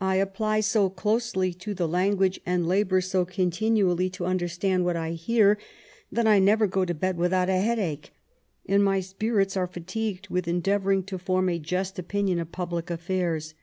I 0.00 0.16
apply 0.16 0.58
so 0.58 0.90
closely 0.90 1.54
to 1.54 1.72
the 1.72 1.86
language, 1.86 2.40
and 2.44 2.66
labour 2.66 3.00
so 3.00 3.24
continually 3.24 4.10
to 4.10 4.26
understand 4.26 4.84
what 4.84 4.96
I 4.96 5.12
hear, 5.12 5.56
that 6.10 6.26
I 6.26 6.40
never 6.40 6.66
go 6.66 6.84
to 6.84 6.92
bed 6.92 7.16
without 7.16 7.48
a 7.48 7.60
headache, 7.60 8.12
and 8.66 8.82
my 8.82 8.98
spirits 8.98 9.56
are 9.56 9.68
fatigued 9.68 10.28
with 10.28 10.48
endeavouring 10.48 11.04
to 11.04 11.16
form 11.16 11.48
a 11.48 11.60
just 11.60 11.96
opinion 11.96 12.40
of 12.40 12.50
public 12.50 12.90
affairs. 12.90 13.54